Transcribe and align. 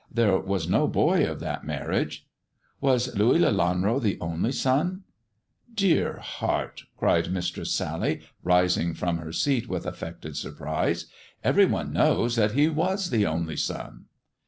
There 0.11 0.39
was 0.39 0.67
no 0.67 0.87
boy 0.87 1.29
of 1.29 1.39
that 1.41 1.63
marriage."" 1.63 2.25
Was 2.81 3.15
Louis 3.15 3.37
Lelanro 3.37 4.01
the 4.01 4.17
only 4.19 4.51
son 4.51 4.87
1 4.87 5.03
""Dear 5.75 6.17
heart!" 6.17 6.85
cried 6.97 7.29
Mistress 7.31 7.71
Sally, 7.71 8.21
rising 8.41 8.95
from 8.95 9.19
her 9.19 9.31
seat 9.31 9.69
with 9.69 9.85
affected 9.85 10.35
surprise," 10.35 11.05
every 11.43 11.67
one 11.67 11.93
knows 11.93 12.35
that 12.35 12.53
he 12.53 12.67
was 12.67 13.11
the 13.11 13.27
only 13.27 13.57
son." 13.57 14.05